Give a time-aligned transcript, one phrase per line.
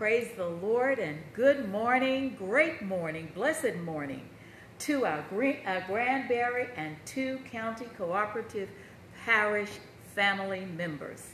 [0.00, 4.30] Praise the Lord and good morning, great morning, blessed morning
[4.78, 8.70] to our, our uh, Granbury and two county cooperative
[9.26, 9.68] parish
[10.14, 11.32] family members.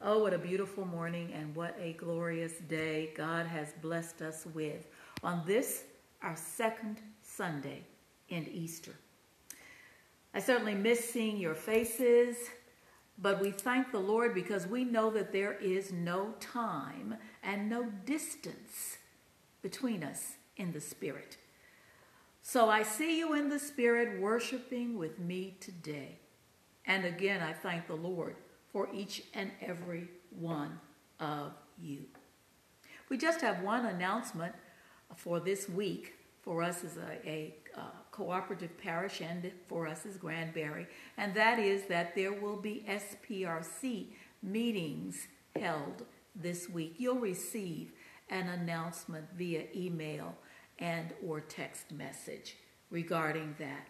[0.00, 4.86] Oh, what a beautiful morning and what a glorious day God has blessed us with
[5.24, 5.82] on this,
[6.22, 7.82] our second Sunday
[8.28, 8.94] in Easter.
[10.32, 12.36] I certainly miss seeing your faces,
[13.22, 17.84] but we thank the Lord because we know that there is no time and no
[18.06, 18.98] distance
[19.62, 21.36] between us in the Spirit.
[22.42, 26.18] So I see you in the Spirit worshiping with me today.
[26.86, 28.36] And again, I thank the Lord
[28.72, 30.80] for each and every one
[31.18, 32.04] of you.
[33.10, 34.54] We just have one announcement
[35.16, 40.16] for this week for us as a, a uh, cooperative parish and for us as
[40.16, 44.06] Granbury, and that is that there will be SPRC
[44.42, 46.94] meetings held this week.
[46.98, 47.92] You'll receive
[48.28, 50.36] an announcement via email
[50.78, 52.56] and or text message
[52.90, 53.86] regarding that.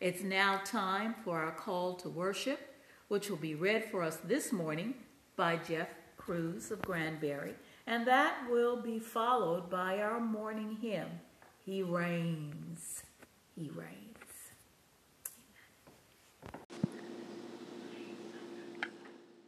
[0.00, 2.74] It's now time for our call to worship,
[3.08, 4.94] which will be read for us this morning
[5.36, 7.54] by Jeff Cruz of Granbury,
[7.86, 11.08] and that will be followed by our morning hymn,
[11.70, 13.04] He Reigns,
[13.54, 14.16] He Reigns.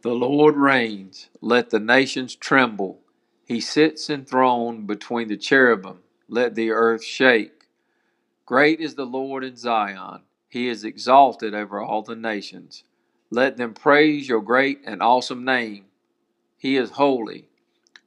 [0.03, 3.01] The Lord reigns, let the nations tremble.
[3.43, 5.99] He sits enthroned between the cherubim,
[6.29, 7.65] let the earth shake.
[8.45, 12.85] Great is the Lord in Zion, he is exalted over all the nations.
[13.31, 15.87] Let them praise your great and awesome name.
[16.57, 17.49] He is holy.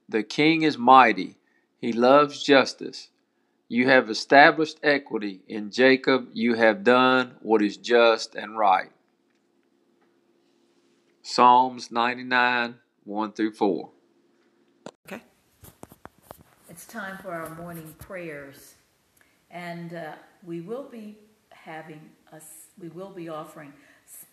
[0.08, 1.36] The King is mighty,
[1.78, 3.10] he loves justice.
[3.68, 8.90] You have established equity in Jacob, you have done what is just and right.
[11.22, 13.90] Psalms 99, 1 through 4.
[15.06, 15.22] Okay.
[16.68, 18.76] It's time for our morning prayers.
[19.50, 20.12] And uh,
[20.44, 21.18] we will be
[21.50, 22.00] having
[22.32, 23.72] us, we will be offering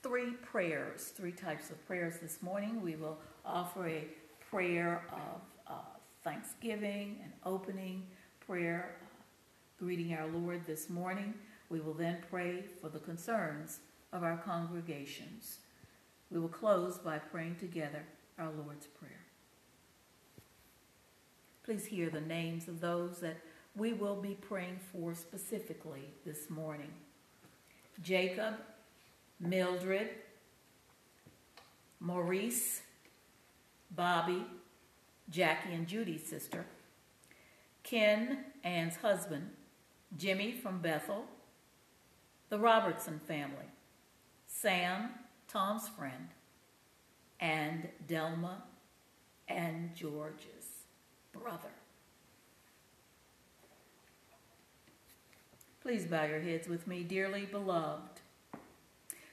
[0.04, 2.82] three prayers, three types of prayers this morning.
[2.82, 4.06] We will offer a
[4.52, 5.80] prayer of uh,
[6.24, 8.04] thanksgiving and opening
[8.46, 8.98] prayer,
[9.84, 11.34] greeting our Lord this morning.
[11.70, 13.80] We will then pray for the concerns
[14.14, 15.58] of our congregations.
[16.32, 18.06] We will close by praying together
[18.40, 19.26] our Lord's Prayer.
[21.66, 23.36] Please hear the names of those that
[23.76, 26.94] we will be praying for specifically this morning
[28.02, 28.54] Jacob,
[29.42, 30.08] Mildred,
[32.00, 32.84] Maurice,
[33.92, 34.46] Bobby,
[35.30, 36.66] Jackie and Judy's sister,
[37.84, 39.50] Ken, Ann's husband,
[40.18, 41.26] Jimmy from Bethel,
[42.50, 43.66] the Robertson family,
[44.48, 45.10] Sam,
[45.48, 46.30] Tom's friend,
[47.40, 48.62] and Delma
[49.48, 50.86] and George's
[51.32, 51.72] brother.
[55.82, 58.22] Please bow your heads with me, dearly beloved.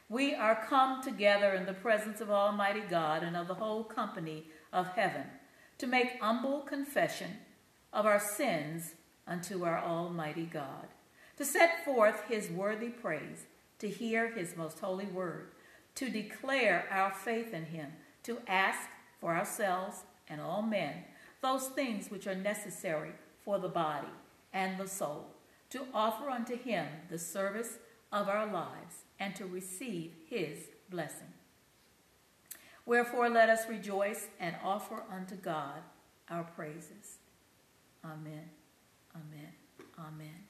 [0.09, 4.47] We are come together in the presence of Almighty God and of the whole company
[4.73, 5.27] of heaven
[5.79, 7.31] to make humble confession
[7.93, 8.95] of our sins
[9.27, 10.89] unto our Almighty God,
[11.37, 13.47] to set forth his worthy praise,
[13.79, 15.49] to hear his most holy word,
[15.95, 17.93] to declare our faith in him,
[18.23, 18.89] to ask
[19.21, 21.05] for ourselves and all men
[21.43, 23.13] those things which are necessary
[23.45, 24.09] for the body
[24.53, 25.27] and the soul,
[25.71, 27.79] to offer unto him the service
[28.13, 30.59] of our lives, and to receive his
[30.91, 31.33] blessing.
[32.85, 35.83] Wherefore let us rejoice and offer unto God
[36.29, 37.19] our praises.
[38.05, 38.51] Amen.
[39.15, 39.53] Amen.
[39.99, 40.45] Amen.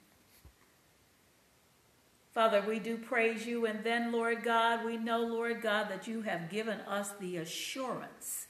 [2.32, 3.66] Father, we do praise you.
[3.66, 8.46] And then, Lord God, we know, Lord God, that you have given us the assurance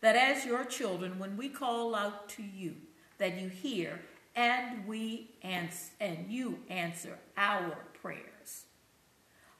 [0.00, 2.74] that as your children, when we call out to you,
[3.18, 4.00] that you hear
[4.34, 8.64] and we answer, and you answer our prayers.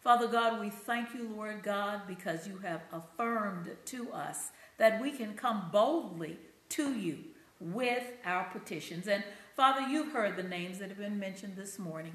[0.01, 5.11] Father God, we thank you, Lord God, because you have affirmed to us that we
[5.11, 6.39] can come boldly
[6.71, 7.19] to you
[7.61, 9.07] with our petitions.
[9.07, 9.23] And
[9.61, 12.15] Father, you've heard the names that have been mentioned this morning.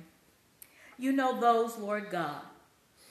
[0.97, 2.41] You know those, Lord God,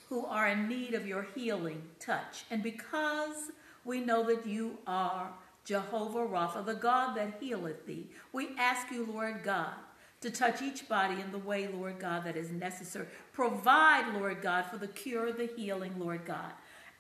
[0.08, 2.42] who are in need of your healing touch.
[2.50, 3.52] And because
[3.84, 5.31] we know that you are
[5.64, 9.75] Jehovah Rapha, the God that healeth thee, we ask you, Lord God,
[10.20, 13.06] to touch each body in the way, Lord God, that is necessary.
[13.32, 16.50] Provide, Lord God, for the cure, the healing, Lord God,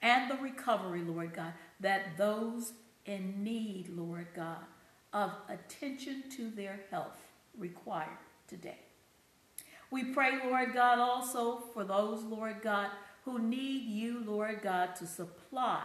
[0.02, 2.74] and the recovery, Lord God, that those
[3.06, 4.62] in need, Lord God,
[5.12, 7.23] of attention to their health
[7.58, 8.18] require
[8.48, 8.78] today.
[9.90, 12.88] We pray, Lord God, also for those, Lord God,
[13.24, 15.84] who need you, Lord God, to supply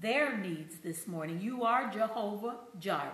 [0.00, 1.40] their needs this morning.
[1.40, 3.12] You are Jehovah Jireh.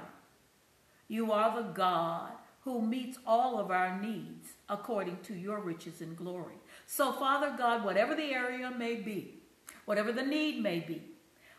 [1.08, 2.32] You are the God
[2.62, 6.54] who meets all of our needs according to your riches and glory.
[6.86, 9.34] So, Father God, whatever the area may be,
[9.84, 11.02] whatever the need may be,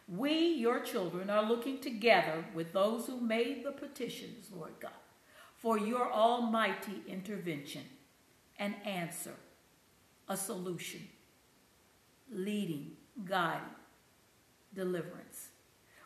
[0.07, 4.92] we, your children, are looking together with those who made the petitions, Lord God,
[5.65, 7.81] for your almighty intervention
[8.59, 9.33] an answer,
[10.29, 11.01] a solution,
[12.31, 12.91] leading,
[13.27, 13.63] guiding,
[14.75, 15.47] deliverance.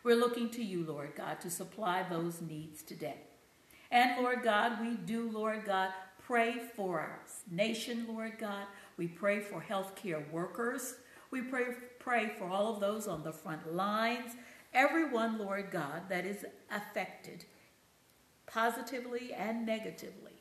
[0.02, 3.18] We're looking to you, Lord God, to supply those needs today.
[3.90, 5.90] And Lord God, we do, Lord God,
[6.26, 7.20] pray for our
[7.50, 8.64] nation, Lord God.
[8.96, 10.94] We pray for healthcare workers.
[11.30, 11.66] We pray,
[11.98, 14.36] pray for all of those on the front lines,
[14.72, 17.44] everyone, Lord God, that is affected
[18.52, 20.32] positively and negatively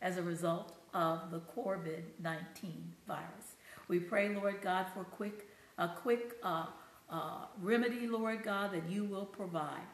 [0.00, 3.54] as a result of the COVID 19 virus.
[3.88, 5.48] We pray, Lord God, for quick,
[5.78, 6.66] a quick uh,
[7.08, 9.86] uh, remedy, Lord God, that you will provide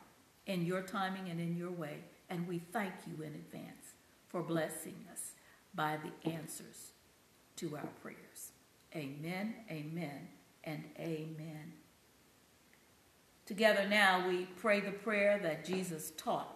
[0.46, 1.98] in your timing and in your way.
[2.28, 3.94] And we thank you in advance
[4.28, 5.32] for blessing us
[5.74, 6.92] by the answers
[7.56, 8.52] to our prayers.
[8.94, 10.28] Amen, amen,
[10.64, 11.72] and amen.
[13.44, 16.55] Together now we pray the prayer that Jesus taught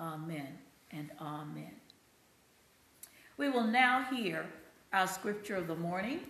[0.00, 0.58] amen,
[0.90, 1.72] and amen.
[3.36, 4.46] We will now hear
[4.92, 6.20] our scripture of the morning,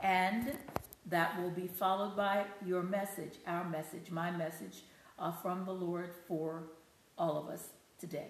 [0.00, 0.52] and
[1.06, 4.82] that will be followed by your message, our message, my message
[5.18, 6.62] uh, from the Lord for
[7.18, 8.28] all of us today.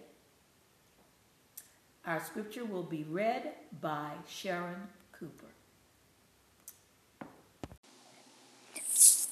[2.07, 5.47] Our scripture will be read by Sharon Cooper.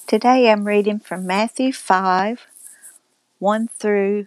[0.07, 2.47] Today I'm reading from Matthew 5
[3.39, 4.27] 1 through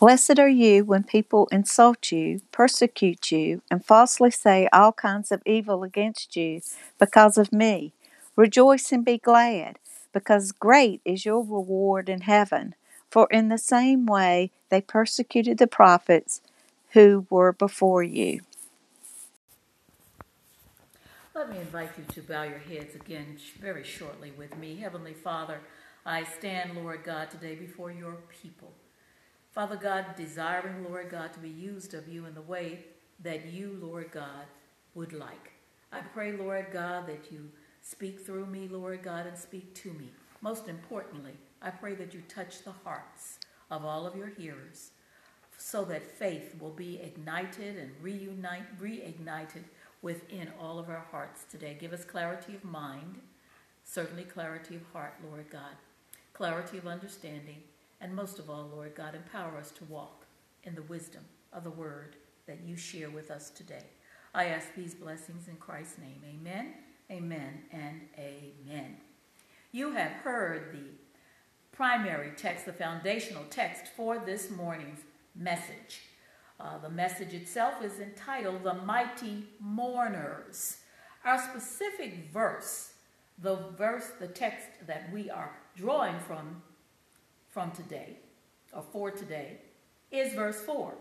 [0.00, 5.42] Blessed are you when people insult you, persecute you, and falsely say all kinds of
[5.44, 6.62] evil against you
[6.98, 7.92] because of me.
[8.34, 9.78] Rejoice and be glad,
[10.14, 12.74] because great is your reward in heaven.
[13.10, 16.40] For in the same way they persecuted the prophets
[16.92, 18.40] who were before you.
[21.34, 24.76] Let me invite you to bow your heads again very shortly with me.
[24.76, 25.60] Heavenly Father,
[26.06, 28.72] I stand, Lord God, today before your people.
[29.52, 32.84] Father God, desiring, Lord God, to be used of you in the way
[33.22, 34.46] that you, Lord God,
[34.94, 35.52] would like.
[35.92, 37.50] I pray, Lord God, that you
[37.82, 40.10] speak through me, Lord God, and speak to me.
[40.40, 43.40] Most importantly, I pray that you touch the hearts
[43.70, 44.92] of all of your hearers
[45.58, 49.64] so that faith will be ignited and reunite, reignited
[50.00, 51.76] within all of our hearts today.
[51.78, 53.20] Give us clarity of mind,
[53.84, 55.76] certainly clarity of heart, Lord God,
[56.32, 57.58] clarity of understanding,
[58.00, 60.26] and most of all, Lord God, empower us to walk
[60.64, 62.16] in the wisdom of the word
[62.46, 63.84] that you share with us today.
[64.34, 66.22] I ask these blessings in Christ's name.
[66.28, 66.74] Amen,
[67.10, 68.96] amen, and amen.
[69.72, 70.88] You have heard the
[71.72, 75.00] primary text, the foundational text for this morning's
[75.34, 76.02] message.
[76.58, 80.78] Uh, the message itself is entitled The Mighty Mourners.
[81.24, 82.92] Our specific verse,
[83.38, 86.62] the verse, the text that we are drawing from
[87.50, 88.16] from today,
[88.72, 89.58] or for today,
[90.10, 90.94] is verse 4.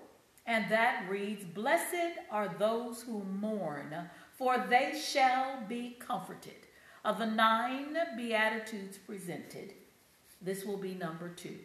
[0.45, 3.95] And that reads, Blessed are those who mourn,
[4.37, 6.53] for they shall be comforted.
[7.05, 9.73] Of the nine Beatitudes presented,
[10.41, 11.57] this will be number two.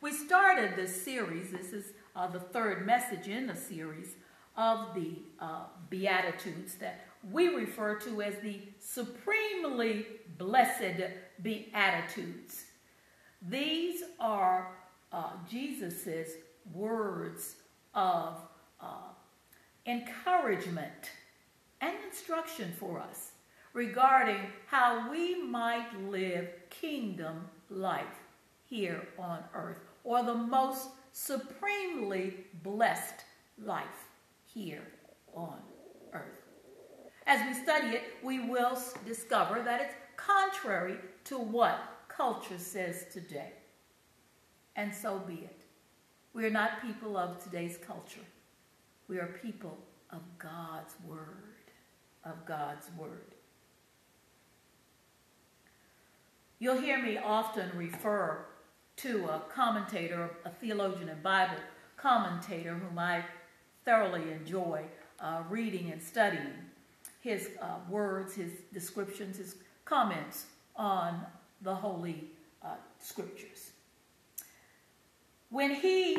[0.00, 4.14] We started this series, this is uh, the third message in the series
[4.56, 10.06] of the uh, Beatitudes that we refer to as the supremely
[10.38, 11.02] blessed
[11.42, 12.64] Beatitudes.
[13.48, 14.72] These are
[15.12, 16.32] uh, Jesus's
[16.72, 17.56] words
[17.94, 18.38] of
[18.80, 19.12] uh,
[19.86, 21.10] encouragement
[21.80, 23.32] and instruction for us
[23.72, 28.04] regarding how we might live kingdom life
[28.64, 32.34] here on earth, or the most supremely
[32.64, 33.24] blessed
[33.62, 34.08] life
[34.44, 34.82] here
[35.34, 35.58] on
[36.12, 36.42] earth.
[37.26, 38.76] As we study it, we will
[39.06, 43.52] discover that it's contrary to what culture says today.
[44.74, 45.62] And so be it.
[46.32, 48.26] We are not people of today's culture.
[49.08, 49.76] We are people
[50.10, 51.54] of God's Word,
[52.24, 53.34] of God's Word.
[56.58, 58.46] You'll hear me often refer
[58.96, 61.60] to a commentator, a theologian and Bible
[61.96, 63.24] commentator whom I
[63.84, 64.84] thoroughly enjoy
[65.20, 66.52] uh, reading and studying.
[67.20, 70.46] His uh, words, his descriptions, his comments
[70.76, 71.26] on
[71.62, 72.24] the Holy
[72.62, 73.70] uh, Scriptures.
[75.50, 76.18] When he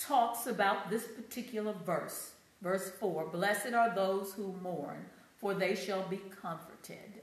[0.00, 6.06] talks about this particular verse, verse 4 Blessed are those who mourn, for they shall
[6.08, 7.22] be comforted.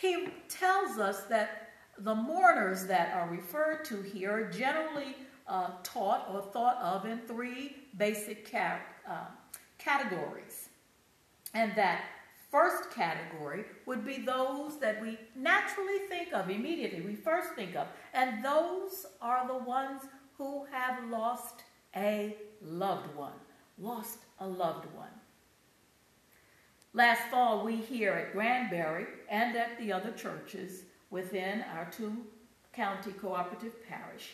[0.00, 5.14] He tells us that the mourners that are referred to here are generally
[5.46, 9.18] uh, taught or thought of in three basic uh,
[9.78, 10.68] categories.
[11.54, 12.02] And that
[12.54, 17.88] first category would be those that we naturally think of immediately, we first think of.
[18.12, 20.02] And those are the ones
[20.38, 21.64] who have lost
[21.96, 23.32] a loved one.
[23.76, 25.10] Lost a loved one.
[26.92, 32.18] Last fall, we here at Granbury and at the other churches within our two
[32.72, 34.30] county cooperative parish,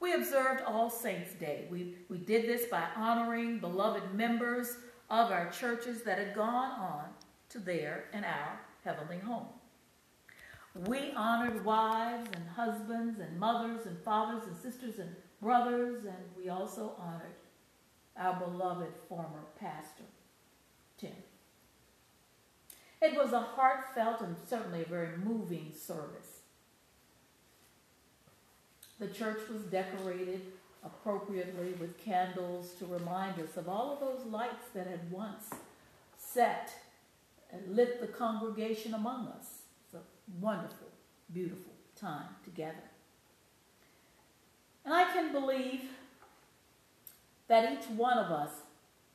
[0.00, 1.66] we observed All Saints' Day.
[1.70, 4.78] We, we did this by honoring beloved members
[5.10, 7.04] of our churches that had gone on
[7.50, 9.46] to their and our heavenly home.
[10.86, 16.48] We honored wives and husbands and mothers and fathers and sisters and brothers, and we
[16.48, 17.34] also honored
[18.16, 20.04] our beloved former pastor,
[20.98, 21.12] Tim.
[23.00, 26.40] It was a heartfelt and certainly a very moving service.
[28.98, 30.42] The church was decorated
[30.84, 35.50] appropriately with candles to remind us of all of those lights that had once
[36.16, 36.72] set
[37.52, 39.62] and lit the congregation among us.
[39.84, 40.00] It's a
[40.40, 40.88] wonderful,
[41.32, 42.76] beautiful time together.
[44.84, 45.82] And I can believe
[47.48, 48.50] that each one of us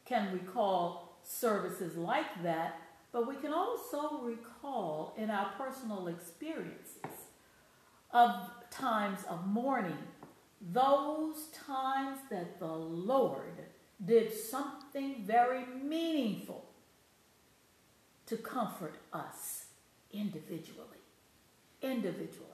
[0.06, 2.80] can recall services like that
[3.14, 7.30] but we can also recall in our personal experiences
[8.12, 9.98] of times of mourning
[10.72, 13.60] those times that the Lord
[14.04, 16.66] did something very meaningful
[18.36, 19.66] to comfort us
[20.12, 21.04] individually.
[21.82, 22.50] Individually.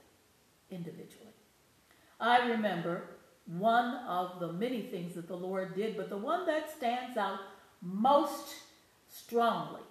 [0.69, 1.33] Individually.
[2.19, 3.03] I remember
[3.45, 7.39] one of the many things that the Lord did, but the one that stands out
[7.81, 8.55] most
[9.07, 9.81] strongly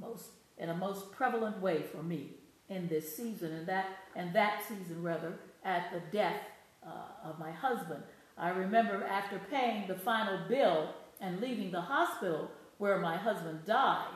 [0.00, 2.30] most in a most prevalent way for me
[2.68, 5.34] in this season and that and that season rather
[5.64, 6.40] at the death
[6.84, 8.02] uh, of my husband.
[8.36, 14.08] I remember after paying the final bill and leaving the hospital where my husband died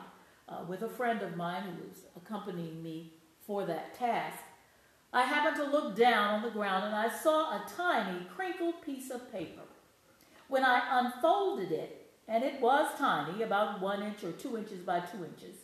[0.49, 3.13] uh, with a friend of mine who was accompanying me
[3.45, 4.43] for that task.
[5.13, 9.09] I happened to look down on the ground and I saw a tiny crinkled piece
[9.09, 9.61] of paper.
[10.47, 14.99] When I unfolded it, and it was tiny, about one inch or two inches by
[14.99, 15.55] two inches,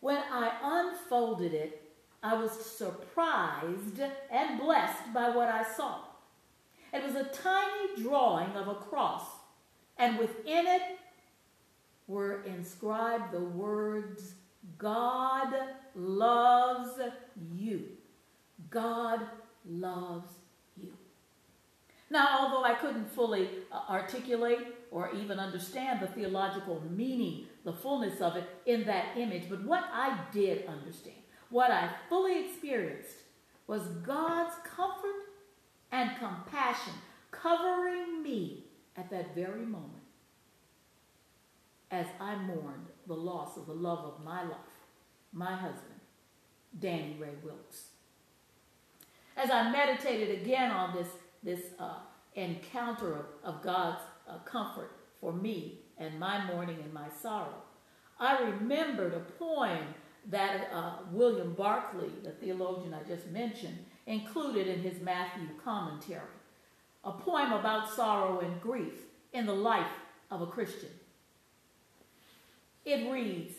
[0.00, 1.82] when I unfolded it,
[2.22, 6.00] I was surprised and blessed by what I saw.
[6.92, 9.24] It was a tiny drawing of a cross,
[9.98, 10.97] and within it
[12.08, 14.34] were inscribed the words,
[14.78, 15.54] God
[15.94, 16.98] loves
[17.54, 17.84] you.
[18.70, 19.20] God
[19.68, 20.30] loves
[20.76, 20.92] you.
[22.10, 28.20] Now, although I couldn't fully uh, articulate or even understand the theological meaning the fullness
[28.22, 29.44] of it in that image.
[29.50, 31.16] But what I did understand,
[31.50, 33.14] what I fully experienced,
[33.66, 35.28] was God's comfort
[35.92, 36.94] and compassion
[37.30, 38.64] covering me
[38.96, 39.97] at that very moment
[41.90, 44.58] as I mourned the loss of the love of my life,
[45.32, 46.00] my husband,
[46.78, 47.88] Danny Ray Wilkes.
[49.36, 51.08] As I meditated again on this,
[51.42, 51.98] this uh,
[52.34, 54.90] encounter of, of God's uh, comfort
[55.20, 57.62] for me and my mourning and my sorrow.
[58.20, 59.94] I remembered a poem
[60.30, 66.22] that uh, William Barclay, the theologian I just mentioned, included in his Matthew commentary.
[67.04, 68.94] a poem about sorrow and grief
[69.32, 69.92] in the life
[70.30, 70.90] of a Christian.
[72.84, 73.54] It reads,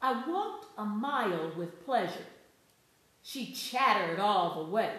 [0.00, 2.26] I walked a mile with pleasure.
[3.22, 4.92] She chattered all the way,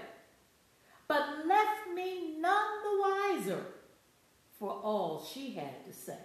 [1.08, 3.66] but left me none the wiser
[4.58, 6.18] for all she had to say.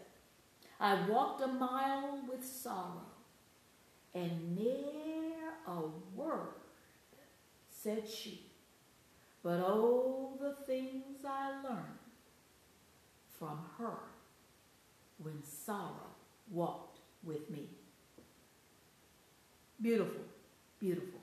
[0.78, 3.04] I walked a mile with sorrow,
[4.14, 5.83] and ne'er a
[6.14, 6.54] word
[7.69, 8.47] said she.
[9.42, 11.99] But oh, the things I learned
[13.38, 13.99] from her
[15.19, 16.14] when sorrow
[16.50, 16.89] walked
[17.25, 17.69] with me.
[19.81, 20.23] Beautiful,
[20.79, 21.21] beautiful.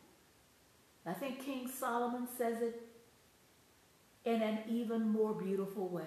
[1.06, 2.82] I think King Solomon says it
[4.26, 6.04] in an even more beautiful way.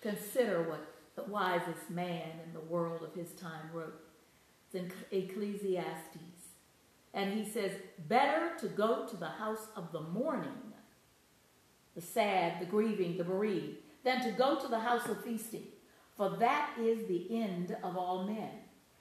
[0.00, 4.00] Consider what the wisest man in the world of his time wrote.
[4.66, 6.18] It's in Ecclesiastes.
[7.12, 7.72] And he says,
[8.06, 10.72] Better to go to the house of the mourning,
[11.94, 15.66] the sad, the grieving, the bereaved, than to go to the house of feasting,
[16.18, 18.50] for that is the end of all men,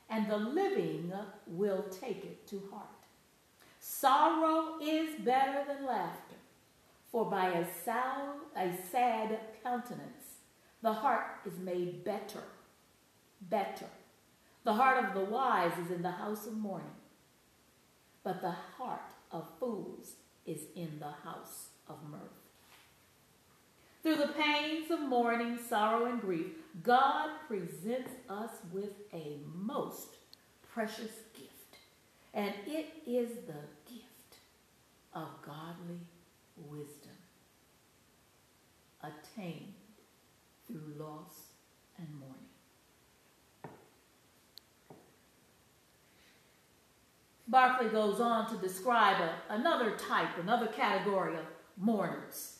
[0.09, 1.11] and the living
[1.47, 2.87] will take it to heart.
[3.81, 6.35] Sorrow is better than laughter,
[7.11, 10.37] for by a, sound, a sad countenance
[10.81, 12.43] the heart is made better.
[13.41, 13.87] Better.
[14.63, 16.87] The heart of the wise is in the house of mourning,
[18.23, 20.13] but the heart of fools
[20.45, 22.36] is in the house of mirth.
[24.03, 26.47] Through the pains of mourning, sorrow, and grief,
[26.83, 30.15] God presents us with a most
[30.73, 31.77] precious gift,
[32.33, 34.37] and it is the gift
[35.13, 35.99] of godly
[36.69, 37.11] wisdom
[39.01, 39.73] attained
[40.67, 41.47] through loss
[41.97, 42.35] and mourning.
[47.47, 51.45] Barclay goes on to describe a, another type, another category of
[51.77, 52.56] mourners.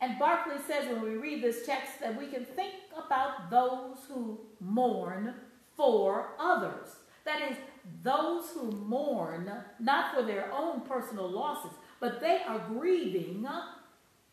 [0.00, 4.40] And Barclay says when we read this text that we can think about those who
[4.60, 5.34] mourn
[5.76, 6.88] for others.
[7.24, 7.56] That is,
[8.02, 13.46] those who mourn not for their own personal losses, but they are grieving,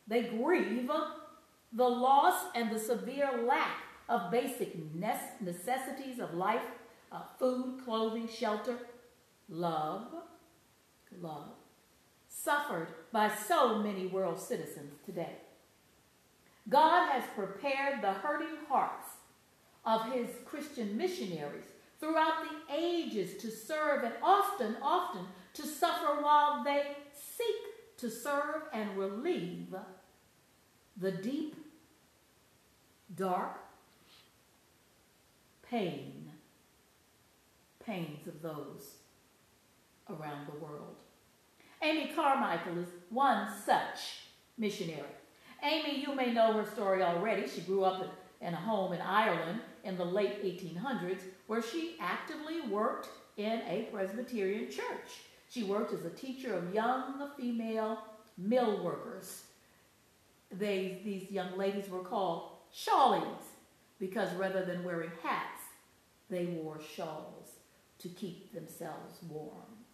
[0.08, 0.90] they grieve
[1.72, 3.78] the loss and the severe lack
[4.10, 6.62] of basic necessities of life
[7.12, 8.76] uh, food, clothing, shelter,
[9.48, 10.08] love,
[11.22, 11.52] love,
[12.28, 15.38] suffered by so many world citizens today.
[16.70, 19.08] God has prepared the hurting hearts
[19.86, 21.66] of his Christian missionaries
[22.00, 28.64] throughout the ages to serve and often, often to suffer while they seek to serve
[28.74, 29.76] and relieve
[30.98, 31.56] the deep
[33.16, 33.60] dark
[35.70, 36.32] pain,
[37.86, 38.96] pains of those
[40.10, 40.96] around the world.
[41.82, 45.02] Amy Carmichael is one such missionary.
[45.64, 47.48] Amy, you may know her story already.
[47.48, 48.06] She grew up
[48.42, 53.88] in, a home in Ireland in the late 1800s where she actively worked in a
[53.92, 55.22] Presbyterian church.
[55.50, 58.00] She worked as a teacher of young female
[58.38, 59.44] mill workers.
[60.52, 63.44] They, these young ladies were called shawlies
[64.00, 65.62] because rather than wearing hats,
[66.30, 67.52] they wore shawls
[68.00, 69.86] to keep themselves warm.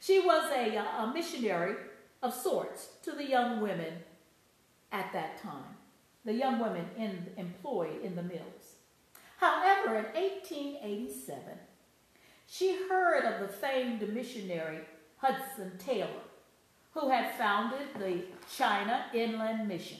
[0.00, 1.76] She was a, a missionary
[2.22, 3.94] of sorts to the young women
[4.92, 5.76] at that time,
[6.24, 8.76] the young women in, employed in the mills.
[9.38, 11.42] However, in 1887,
[12.46, 14.80] she heard of the famed missionary
[15.18, 16.22] Hudson Taylor,
[16.92, 18.22] who had founded the
[18.54, 19.98] China Inland Mission.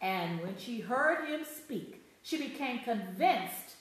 [0.00, 3.76] And when she heard him speak, she became convinced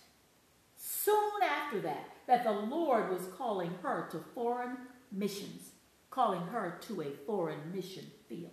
[0.78, 4.78] soon after that that the Lord was calling her to foreign
[5.12, 5.72] missions,
[6.10, 8.52] calling her to a foreign mission field.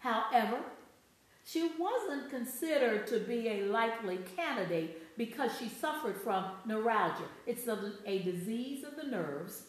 [0.00, 0.58] However,
[1.44, 7.24] she wasn't considered to be a likely candidate because she suffered from neuralgia.
[7.46, 9.64] It's a, a disease of the nerves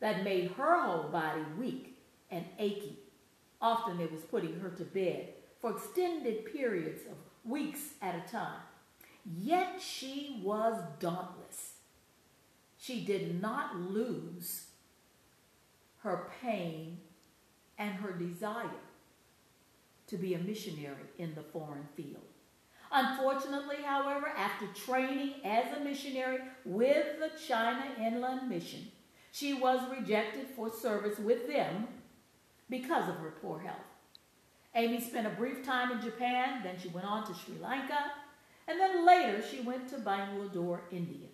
[0.00, 1.98] that made her whole body weak
[2.30, 2.98] and achy.
[3.60, 5.28] Often it was putting her to bed
[5.60, 7.16] for extended periods of
[7.50, 8.60] weeks at a time.
[9.38, 11.74] Yet she was dauntless.
[12.78, 14.66] She did not lose
[16.02, 16.98] her pain
[17.78, 18.70] and her desire
[20.06, 22.22] to be a missionary in the foreign field.
[22.92, 28.86] Unfortunately, however, after training as a missionary with the China Inland Mission,
[29.32, 31.88] she was rejected for service with them
[32.70, 33.76] because of her poor health.
[34.74, 38.12] Amy spent a brief time in Japan, then she went on to Sri Lanka,
[38.68, 41.28] and then later she went to Bangalore, India.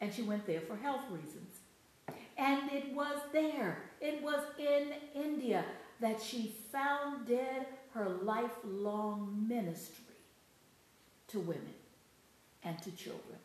[0.00, 1.58] And she went there for health reasons.
[2.36, 5.64] And it was there, it was in India,
[6.00, 10.14] that she founded her lifelong ministry
[11.28, 11.74] to women
[12.64, 13.38] and to children.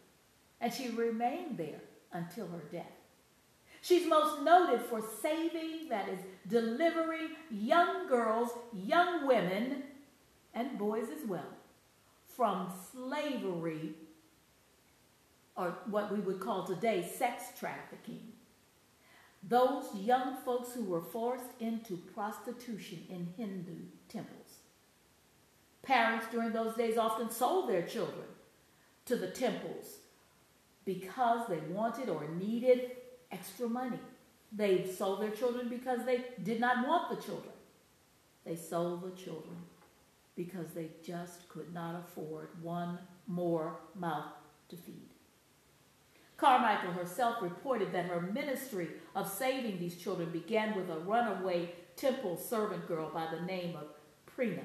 [0.61, 1.81] And she remained there
[2.11, 2.85] until her death.
[3.81, 9.83] She's most noted for saving, that is, delivering young girls, young women,
[10.53, 11.53] and boys as well,
[12.35, 13.93] from slavery,
[15.55, 18.33] or what we would call today sex trafficking.
[19.43, 23.75] Those young folks who were forced into prostitution in Hindu
[24.09, 24.59] temples.
[25.83, 28.25] Parents during those days often sold their children
[29.05, 29.97] to the temples
[30.83, 32.91] because they wanted or needed
[33.31, 33.99] extra money.
[34.51, 37.53] They sold their children because they did not want the children.
[38.45, 39.57] They sold the children
[40.35, 44.31] because they just could not afford one more mouth
[44.69, 45.09] to feed.
[46.37, 52.37] Carmichael herself reported that her ministry of saving these children began with a runaway temple
[52.37, 53.87] servant girl by the name of
[54.27, 54.63] Preena.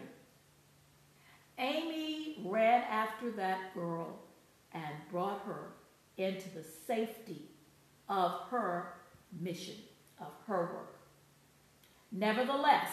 [1.59, 4.19] Amy ran after that girl
[4.73, 5.73] and brought her
[6.19, 7.49] into the safety
[8.09, 8.95] of her
[9.41, 9.77] mission,
[10.21, 10.99] of her work.
[12.11, 12.91] Nevertheless,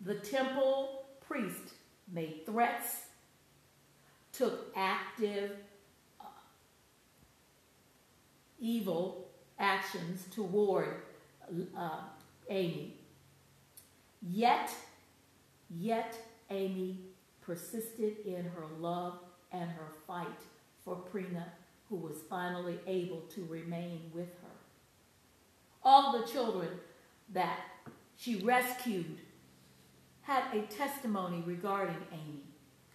[0.00, 1.74] the temple priest
[2.12, 3.06] made threats,
[4.32, 5.56] took active
[8.60, 10.88] evil actions toward
[11.76, 12.00] uh,
[12.48, 12.94] Amy.
[14.22, 14.70] Yet,
[15.70, 16.16] yet
[16.50, 16.98] Amy
[17.40, 19.18] persisted in her love
[19.52, 20.26] and her fight
[20.84, 21.44] for Preena,
[21.88, 24.56] who was finally able to remain with her.
[25.82, 26.68] All the children
[27.32, 27.60] that
[28.16, 29.18] she rescued
[30.22, 32.42] had a testimony regarding Amy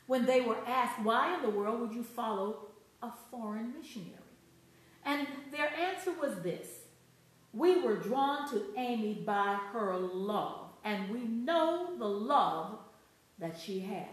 [0.08, 2.68] when they were asked, Why in the world would you follow
[3.02, 4.23] a foreign missionary?
[5.06, 6.68] And their answer was this
[7.54, 12.80] We were drawn to Amy by her love, and we know the love
[13.40, 14.08] that she had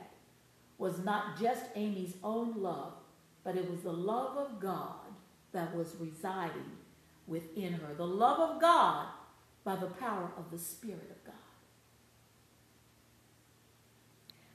[0.78, 2.94] was not just Amy's own love,
[3.44, 4.94] but it was the love of God
[5.52, 6.72] that was residing
[7.26, 7.94] within her.
[7.94, 9.08] The love of God
[9.62, 11.34] by the power of the Spirit of God.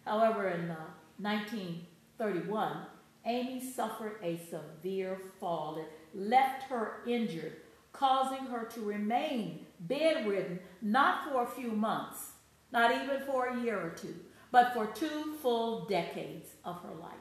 [0.06, 0.78] However, in uh,
[1.19, 2.78] 1931,
[3.26, 5.78] Amy suffered a severe fall.
[5.78, 7.58] It left her injured,
[7.91, 12.32] causing her to remain bedridden not for a few months,
[12.71, 14.15] not even for a year or two,
[14.51, 17.12] but for two full decades of her life.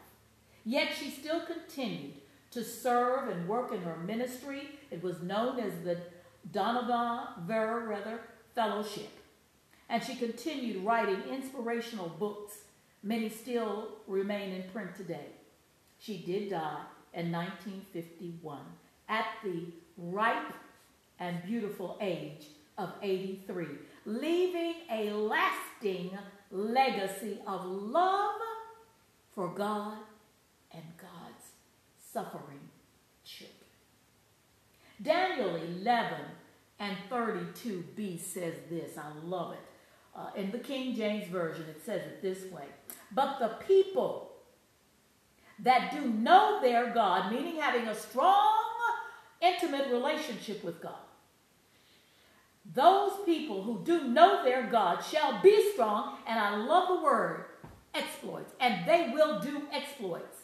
[0.65, 2.15] Yet she still continued
[2.53, 4.69] to serve and work in her ministry.
[4.91, 5.99] It was known as the
[6.53, 8.21] Donovan Vera Rather
[8.55, 9.11] Fellowship.
[9.89, 12.55] And she continued writing inspirational books.
[13.03, 15.27] Many still remain in print today.
[15.99, 18.61] She did die in 1951
[19.09, 20.53] at the ripe
[21.21, 22.47] and beautiful age
[22.79, 23.67] of 83,
[24.07, 26.11] leaving a lasting
[26.51, 28.41] legacy of love
[29.35, 29.99] for God
[30.73, 31.53] and God's
[32.13, 32.69] suffering
[33.25, 33.55] children.
[35.03, 36.19] Daniel 11
[36.79, 38.97] and 32b says this.
[38.99, 39.61] I love it.
[40.17, 42.65] Uh, in the King James Version, it says it this way
[43.13, 44.31] But the people
[45.61, 48.74] that do know their God, meaning having a strong,
[49.45, 50.93] intimate relationship with God,
[52.75, 57.45] those people who do know their God shall be strong, and I love the word
[57.95, 60.39] exploits, and they will do exploits.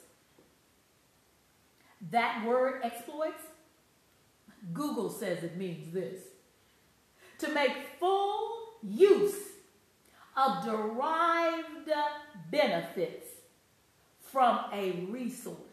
[2.11, 3.43] That word exploits,
[4.73, 6.21] Google says it means this
[7.39, 8.51] to make full
[8.83, 9.35] use
[10.37, 11.91] of derived
[12.51, 13.27] benefits
[14.21, 15.70] from a resource.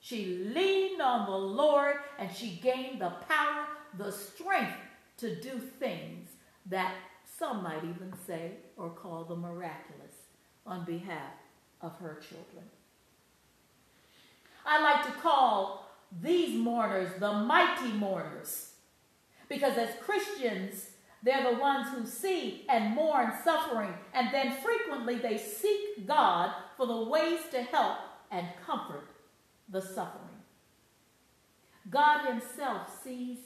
[0.00, 3.66] She leaned on the Lord and she gained the power,
[3.98, 4.78] the strength
[5.18, 6.30] to do things
[6.66, 6.94] that
[7.38, 10.14] some might even say or call the miraculous
[10.66, 11.32] on behalf
[11.82, 12.64] of her children.
[14.64, 15.86] I like to call
[16.22, 18.72] these mourners the mighty mourners
[19.48, 20.90] because as Christians,
[21.22, 26.86] they're the ones who see and mourn suffering, and then frequently they seek God for
[26.86, 27.98] the ways to help
[28.30, 29.09] and comfort
[29.70, 30.28] the suffering.
[31.88, 33.38] God Himself sees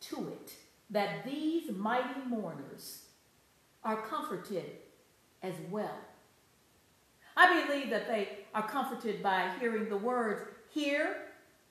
[0.00, 0.52] to it
[0.90, 3.02] that these mighty mourners
[3.84, 4.78] are comforted
[5.42, 5.98] as well.
[7.36, 11.16] I believe that they are comforted by hearing the words here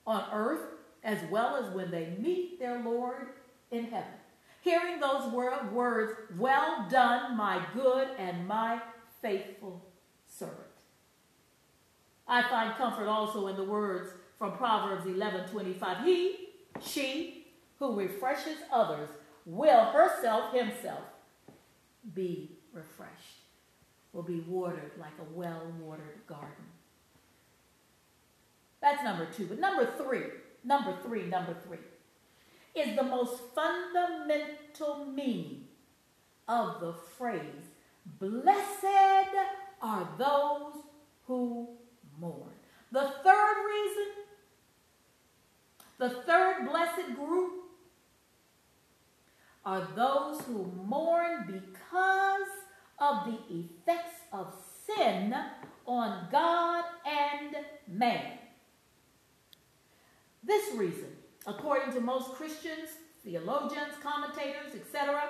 [0.06, 0.60] on earth
[1.02, 3.28] as well as when they meet their Lord
[3.70, 4.10] in heaven.
[4.60, 8.80] Hearing those words, well done, my good and my
[9.22, 9.84] faithful
[10.26, 10.75] servant.
[12.28, 16.04] I find comfort also in the words from Proverbs 11:25.
[16.04, 16.48] He,
[16.82, 17.46] she,
[17.78, 19.08] who refreshes others
[19.44, 21.04] will herself, himself,
[22.14, 23.40] be refreshed,
[24.12, 26.66] will be watered like a well watered garden.
[28.80, 29.46] That's number two.
[29.46, 30.24] But number three,
[30.64, 31.78] number three, number three
[32.74, 35.64] is the most fundamental meaning
[36.46, 37.70] of the phrase
[38.20, 38.84] Blessed
[39.82, 40.82] are those
[41.26, 41.68] who
[42.92, 44.06] The third reason,
[45.98, 47.52] the third blessed group
[49.64, 52.48] are those who mourn because
[52.98, 54.54] of the effects of
[54.86, 55.34] sin
[55.86, 57.56] on God and
[57.88, 58.38] man.
[60.42, 61.08] This reason,
[61.46, 62.90] according to most Christians,
[63.24, 65.24] theologians, commentators, etc.,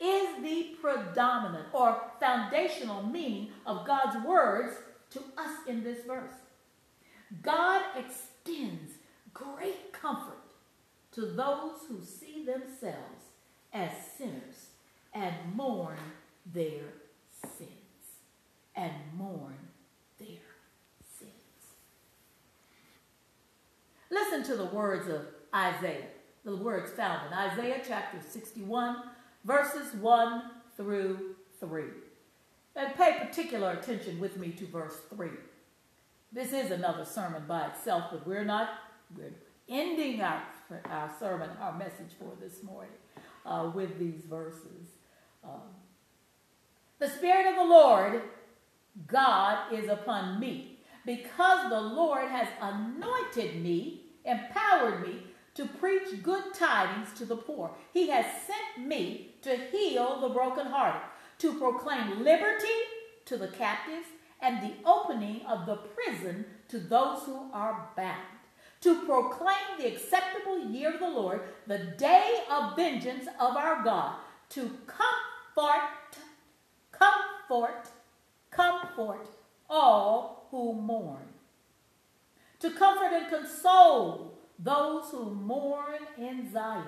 [0.00, 4.76] is the predominant or foundational meaning of God's words
[5.14, 6.34] to us in this verse.
[7.42, 8.92] God extends
[9.32, 10.38] great comfort
[11.12, 13.24] to those who see themselves
[13.72, 14.68] as sinners
[15.12, 15.98] and mourn
[16.52, 16.92] their
[17.32, 17.70] sins.
[18.76, 19.56] And mourn
[20.18, 20.42] their
[21.18, 21.30] sins.
[24.10, 26.08] Listen to the words of Isaiah,
[26.44, 28.96] the words found in Isaiah chapter 61,
[29.44, 30.42] verses 1
[30.76, 31.84] through 3.
[32.76, 35.28] And pay particular attention with me to verse 3.
[36.32, 38.70] This is another sermon by itself, but we're not,
[39.16, 39.32] we're
[39.68, 40.42] ending our,
[40.90, 42.90] our sermon, our message for this morning
[43.46, 44.88] uh, with these verses.
[45.44, 45.60] Um,
[46.98, 48.22] the Spirit of the Lord,
[49.06, 56.52] God, is upon me, because the Lord has anointed me, empowered me to preach good
[56.54, 57.70] tidings to the poor.
[57.92, 61.02] He has sent me to heal the brokenhearted,
[61.38, 62.78] to proclaim liberty
[63.26, 64.08] to the captives
[64.40, 68.18] and the opening of the prison to those who are bound,
[68.80, 74.16] to proclaim the acceptable year of the Lord, the day of vengeance of our God,
[74.50, 76.18] to comfort,
[76.92, 77.88] comfort,
[78.50, 79.28] comfort
[79.68, 81.28] all who mourn,
[82.60, 86.84] to comfort and console those who mourn in Zion.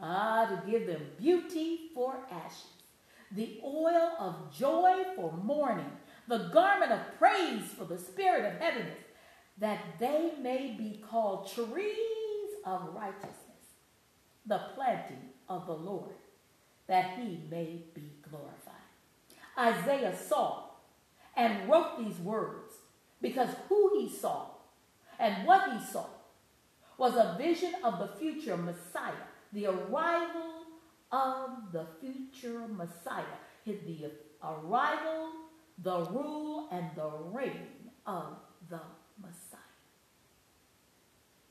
[0.00, 2.77] Ah, to give them beauty for ashes,
[3.32, 5.90] the oil of joy for mourning,
[6.26, 9.04] the garment of praise for the spirit of heaviness,
[9.58, 13.34] that they may be called trees of righteousness,
[14.46, 16.14] the planting of the Lord,
[16.86, 18.74] that he may be glorified.
[19.58, 20.64] Isaiah saw
[21.36, 22.74] and wrote these words
[23.20, 24.46] because who he saw
[25.18, 26.06] and what he saw
[26.96, 29.12] was a vision of the future Messiah,
[29.52, 30.57] the arrival
[31.10, 33.24] of the future Messiah,
[33.64, 34.10] his the
[34.42, 35.30] arrival
[35.82, 38.36] the rule and the reign of
[38.68, 38.80] the
[39.20, 39.60] Messiah.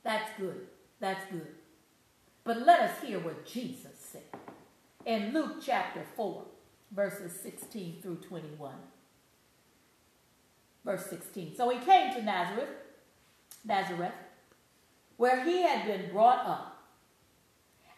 [0.03, 0.67] That's good.
[0.99, 1.47] That's good.
[2.43, 4.39] But let us hear what Jesus said
[5.05, 6.43] in Luke chapter 4,
[6.91, 8.73] verses 16 through 21.
[10.83, 11.55] Verse 16.
[11.55, 12.69] So he came to Nazareth,
[13.65, 14.13] Nazareth,
[15.17, 16.85] where he had been brought up.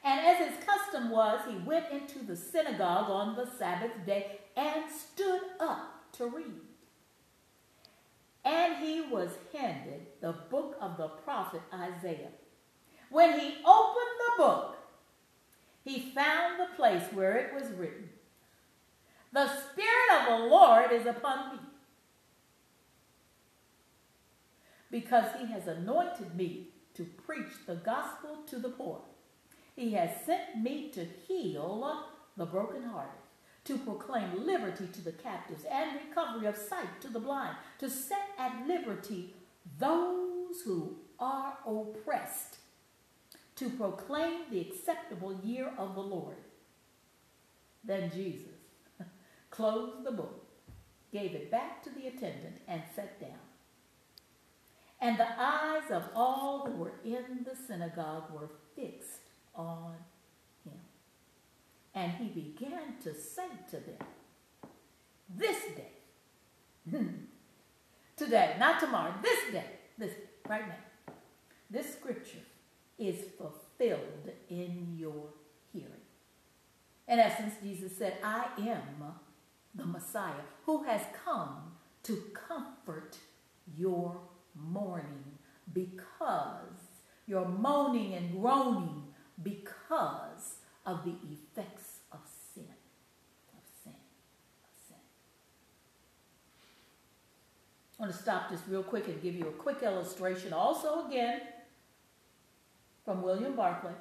[0.04, 4.86] And as his custom was, he went into the synagogue on the Sabbath day and
[4.92, 6.46] stood up to read.
[8.44, 12.32] And he was handed the book of the prophet Isaiah.
[13.10, 14.78] When he opened the book,
[15.84, 18.10] he found the place where it was written,
[19.34, 21.60] The Spirit of the Lord is upon me,
[24.92, 29.02] because he has anointed me to preach the gospel to the poor.
[29.80, 32.04] He has sent me to heal
[32.36, 33.22] the brokenhearted
[33.64, 38.28] to proclaim liberty to the captives and recovery of sight to the blind, to set
[38.38, 39.34] at liberty
[39.80, 42.58] those who are oppressed,
[43.56, 46.36] to proclaim the acceptable year of the Lord.
[47.82, 48.60] Then Jesus
[49.50, 50.46] closed the book,
[51.14, 53.40] gave it back to the attendant, and sat down.
[55.00, 59.19] And the eyes of all who were in the synagogue were fixed
[59.56, 59.96] on
[60.64, 60.80] him.
[61.94, 63.98] and he began to say to them,
[65.30, 66.98] This day,
[68.18, 69.66] today, not tomorrow, this day,
[69.98, 70.14] this
[70.48, 71.14] right now,
[71.70, 72.46] this scripture
[72.98, 75.28] is fulfilled in your
[75.72, 75.90] hearing.
[77.08, 79.14] In essence, Jesus said, I am
[79.74, 83.18] the Messiah who has come to comfort
[83.76, 84.20] your
[84.56, 85.24] mourning
[85.74, 89.04] because you're moaning and groaning
[89.44, 92.20] because of the effects of
[92.54, 92.68] sin.
[93.54, 93.94] Of sin.
[94.64, 94.98] Of sin.
[97.98, 101.42] I want to stop this real quick and give you a quick illustration, also again
[103.06, 103.94] from William Barclay.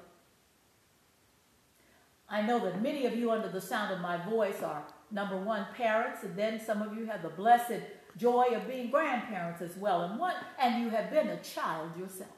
[2.29, 5.67] I know that many of you, under the sound of my voice, are number one,
[5.75, 7.81] parents, and then some of you have the blessed
[8.19, 12.29] joy of being grandparents as well, and one, and you have been a child yourself.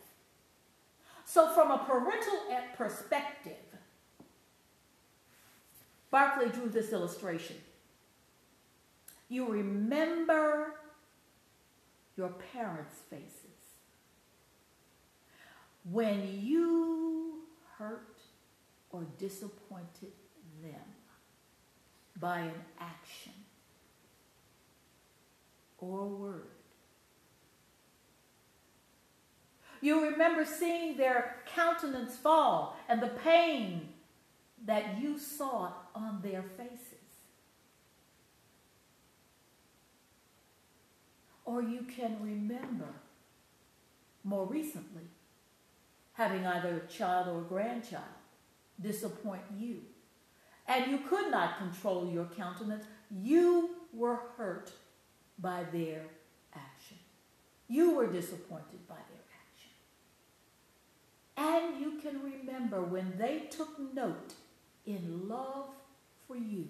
[1.33, 2.41] So, from a parental
[2.77, 3.53] perspective,
[6.11, 7.55] Barclay drew this illustration.
[9.29, 10.75] You remember
[12.17, 13.77] your parents' faces
[15.89, 17.43] when you
[17.79, 18.19] hurt
[18.91, 20.11] or disappointed
[20.61, 20.81] them
[22.19, 23.35] by an action
[25.79, 26.60] or word.
[29.81, 33.89] You remember seeing their countenance fall and the pain
[34.67, 36.97] that you saw on their faces.
[41.45, 42.89] Or you can remember
[44.23, 45.09] more recently
[46.13, 48.05] having either a child or a grandchild
[48.81, 49.81] disappoint you.
[50.69, 52.85] And you could not control your countenance.
[53.11, 54.71] You were hurt
[55.39, 56.03] by their
[56.55, 56.99] action.
[57.67, 58.97] You were disappointed by.
[61.41, 64.35] And you can remember when they took note
[64.85, 65.69] in love
[66.29, 66.69] for you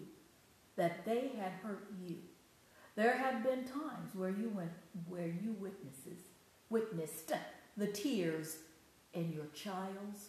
[0.77, 2.15] that they had hurt you.
[2.95, 4.71] There have been times where you went
[5.09, 6.21] where you witnesses
[6.69, 7.33] witnessed
[7.77, 8.59] the tears
[9.13, 10.29] in your child's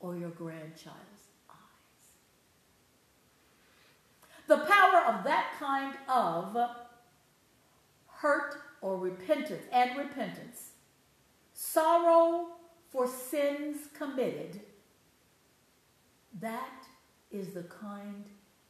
[0.00, 2.06] or your grandchild's eyes.
[4.48, 6.56] The power of that kind of
[8.08, 10.70] hurt or repentance and repentance,
[11.52, 12.55] sorrow
[12.90, 14.60] for sins committed,
[16.40, 16.86] that
[17.30, 18.24] is the kind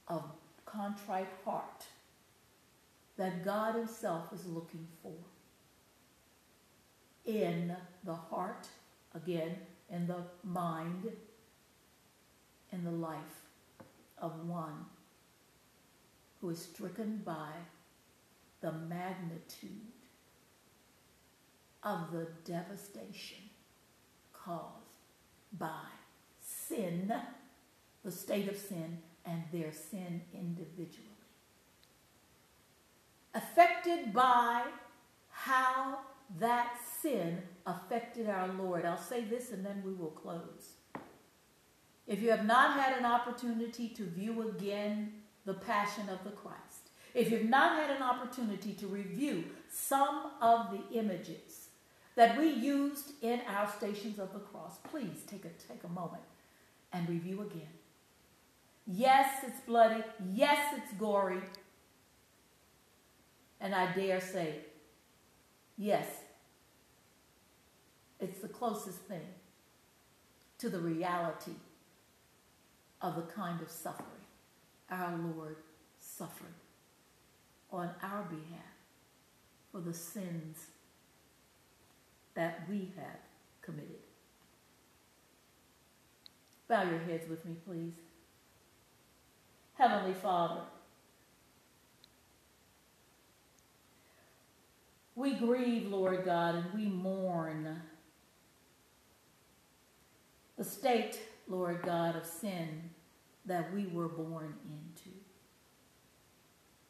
[0.08, 0.24] of
[0.64, 1.86] contrite heart
[3.16, 5.12] that God Himself is looking for
[7.24, 7.74] in
[8.04, 8.68] the heart,
[9.14, 9.56] again,
[9.90, 11.10] in the mind,
[12.72, 13.42] in the life
[14.18, 14.84] of one
[16.40, 17.50] who is stricken by
[18.60, 19.70] the magnitude
[21.82, 23.45] of the devastation
[24.46, 24.86] caused
[25.58, 25.88] by
[26.40, 27.12] sin
[28.04, 31.08] the state of sin and their sin individually.
[33.34, 34.62] Affected by
[35.30, 35.98] how
[36.38, 38.84] that sin affected our Lord.
[38.84, 40.74] I'll say this and then we will close.
[42.06, 45.12] If you have not had an opportunity to view again
[45.44, 50.70] the passion of the Christ, if you've not had an opportunity to review some of
[50.70, 51.65] the images
[52.16, 56.22] that we used in our stations of the cross, please take a, take a moment
[56.92, 57.68] and review again.
[58.86, 60.02] Yes, it's bloody.
[60.32, 61.40] Yes, it's gory.
[63.60, 64.56] And I dare say,
[65.76, 66.06] yes,
[68.18, 69.26] it's the closest thing
[70.58, 71.52] to the reality
[73.02, 74.06] of the kind of suffering
[74.90, 75.56] our Lord
[75.98, 76.54] suffered
[77.70, 78.62] on our behalf
[79.70, 80.66] for the sins
[82.36, 83.18] that we have
[83.62, 83.96] committed.
[86.68, 87.94] Bow your heads with me, please.
[89.74, 90.60] Heavenly Father,
[95.14, 97.80] we grieve, Lord God, and we mourn
[100.56, 102.90] the state, Lord God, of sin
[103.44, 105.16] that we were born into.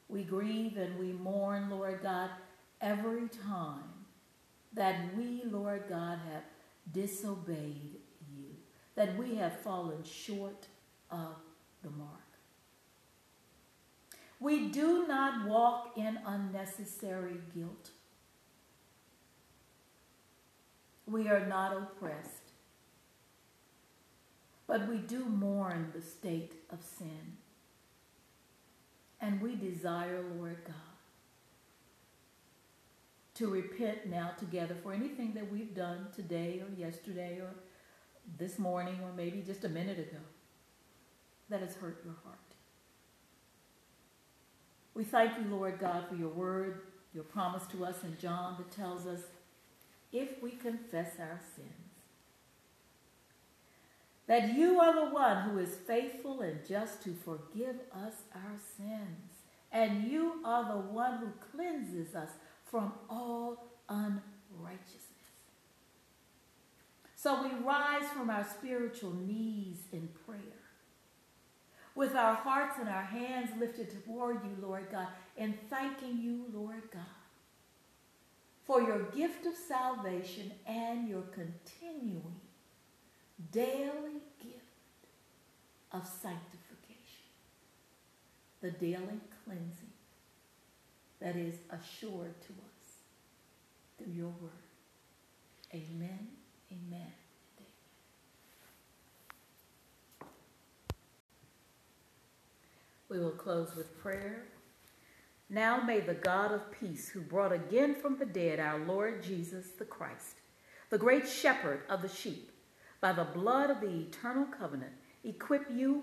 [0.09, 2.31] We grieve and we mourn, Lord God,
[2.81, 3.96] every time
[4.77, 6.43] that we, Lord God, have
[6.93, 7.97] disobeyed
[8.31, 8.55] you,
[8.95, 10.67] that we have fallen short
[11.11, 11.35] of
[11.83, 12.11] the mark.
[14.39, 17.91] We do not walk in unnecessary guilt.
[21.07, 22.43] We are not oppressed.
[24.67, 27.39] But we do mourn the state of sin.
[29.21, 30.86] And we desire, Lord God,
[33.37, 37.51] to repent now together for anything that we've done today or yesterday or
[38.39, 40.21] this morning or maybe just a minute ago
[41.49, 42.39] that has hurt your heart.
[44.95, 46.81] We thank you, Lord God, for your word,
[47.15, 49.21] your promise to us in John that tells us
[50.13, 51.71] if we confess our sins,
[54.27, 59.35] that you are the one who is faithful and just to forgive us our sins,
[59.71, 62.31] and you are the one who cleanses us
[62.67, 65.03] from all unrighteousness.
[67.15, 70.41] So we rise from our spiritual knees in prayer
[71.95, 75.09] with our hearts and our hands lifted toward you, Lord God,
[75.39, 77.03] and thanking you, Lord God,
[78.65, 82.41] for your gift of salvation and your continuing
[83.51, 84.61] daily gift
[85.93, 86.63] of sanctification.
[88.61, 89.96] the daily cleansing
[91.21, 92.87] that is assured to us
[93.99, 94.53] through your word.
[95.75, 96.29] Amen,
[96.71, 97.13] amen.
[103.09, 104.45] We will close with prayer.
[105.49, 109.69] Now may the God of peace, who brought again from the dead our Lord Jesus
[109.79, 110.41] the Christ,
[110.91, 112.51] the great shepherd of the sheep,
[113.01, 114.93] by the blood of the eternal covenant,
[115.23, 116.03] equip you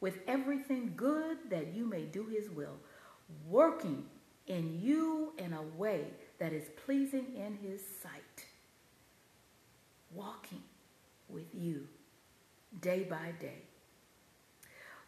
[0.00, 2.76] with everything good that you may do his will,
[3.48, 4.04] working
[4.46, 6.04] in you in a way
[6.38, 8.44] that is pleasing in his sight,
[10.12, 10.62] walking
[11.28, 11.86] with you
[12.80, 13.62] day by day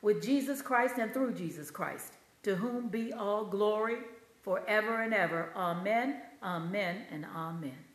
[0.03, 2.13] with Jesus Christ and through Jesus Christ,
[2.45, 3.99] to whom be all glory
[4.43, 5.51] forever and ever.
[5.57, 7.86] Amen, amen, and amen.